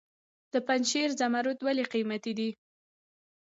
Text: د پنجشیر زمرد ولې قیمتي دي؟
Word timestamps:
د 0.53 0.55
پنجشیر 0.67 1.09
زمرد 1.19 1.59
ولې 1.61 1.85
قیمتي 1.93 2.33
دي؟ 2.37 2.49